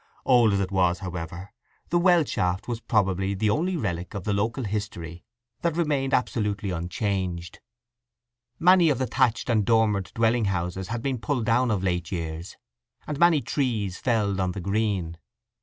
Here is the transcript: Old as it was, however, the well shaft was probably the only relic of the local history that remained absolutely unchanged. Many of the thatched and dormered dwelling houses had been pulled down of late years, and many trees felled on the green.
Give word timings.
Old 0.25 0.53
as 0.53 0.59
it 0.59 0.71
was, 0.71 0.97
however, 0.97 1.51
the 1.89 1.99
well 1.99 2.23
shaft 2.25 2.67
was 2.67 2.81
probably 2.81 3.35
the 3.35 3.51
only 3.51 3.77
relic 3.77 4.15
of 4.15 4.23
the 4.23 4.33
local 4.33 4.63
history 4.63 5.23
that 5.61 5.77
remained 5.77 6.11
absolutely 6.11 6.71
unchanged. 6.71 7.59
Many 8.57 8.89
of 8.89 8.97
the 8.97 9.05
thatched 9.05 9.47
and 9.47 9.63
dormered 9.63 10.11
dwelling 10.15 10.45
houses 10.45 10.87
had 10.87 11.03
been 11.03 11.19
pulled 11.19 11.45
down 11.45 11.69
of 11.69 11.83
late 11.83 12.11
years, 12.11 12.57
and 13.05 13.19
many 13.19 13.41
trees 13.41 13.99
felled 13.99 14.39
on 14.39 14.53
the 14.53 14.59
green. 14.59 15.19